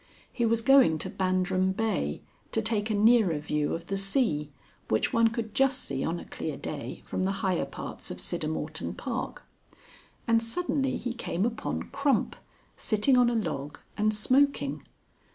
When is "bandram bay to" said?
1.11-2.61